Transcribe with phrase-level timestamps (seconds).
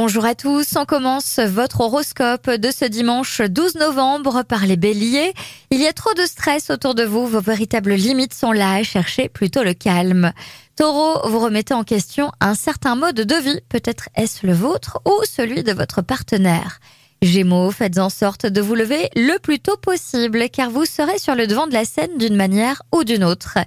[0.00, 5.34] Bonjour à tous, on commence votre horoscope de ce dimanche 12 novembre par les béliers.
[5.72, 9.28] Il y a trop de stress autour de vous, vos véritables limites sont là, cherchez
[9.28, 10.32] plutôt le calme.
[10.76, 15.24] Taureau, vous remettez en question un certain mode de vie, peut-être est-ce le vôtre ou
[15.24, 16.78] celui de votre partenaire.
[17.20, 21.34] Gémeaux, faites en sorte de vous lever le plus tôt possible car vous serez sur
[21.34, 23.58] le devant de la scène d'une manière ou d'une autre.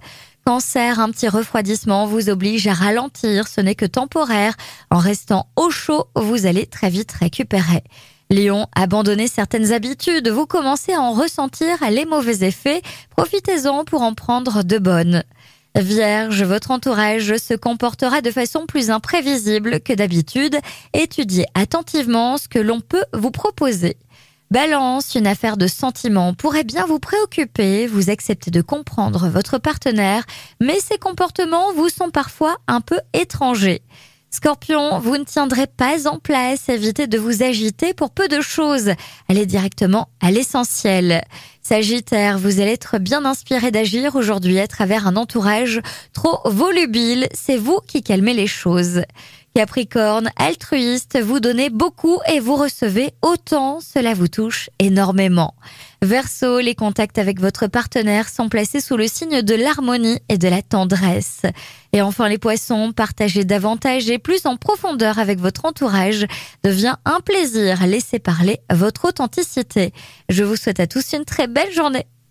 [0.45, 4.55] Cancer, un petit refroidissement vous oblige à ralentir, ce n'est que temporaire.
[4.89, 7.83] En restant au chaud, vous allez très vite récupérer.
[8.32, 12.82] Lion, abandonnez certaines habitudes, vous commencez à en ressentir les mauvais effets,
[13.15, 15.23] profitez-en pour en prendre de bonnes.
[15.75, 20.57] Vierge, votre entourage se comportera de façon plus imprévisible que d'habitude,
[20.93, 23.97] étudiez attentivement ce que l'on peut vous proposer.
[24.51, 30.25] Balance, une affaire de sentiments pourrait bien vous préoccuper, vous acceptez de comprendre votre partenaire,
[30.60, 33.81] mais ses comportements vous sont parfois un peu étrangers.
[34.30, 38.91] Scorpion, vous ne tiendrez pas en place, évitez de vous agiter pour peu de choses,
[39.30, 41.23] allez directement à l'essentiel.
[41.63, 45.79] Sagittaire, vous allez être bien inspiré d'agir aujourd'hui à travers un entourage
[46.11, 49.01] trop volubile, c'est vous qui calmez les choses.
[49.53, 55.53] Capricorne, altruiste, vous donnez beaucoup et vous recevez autant, cela vous touche énormément.
[56.01, 60.47] Verseau, les contacts avec votre partenaire sont placés sous le signe de l'harmonie et de
[60.47, 61.41] la tendresse.
[61.93, 66.25] Et enfin les poissons, partager davantage et plus en profondeur avec votre entourage
[66.63, 67.85] devient un plaisir.
[67.85, 69.93] Laissez parler votre authenticité.
[70.29, 72.07] Je vous souhaite à tous une très journée.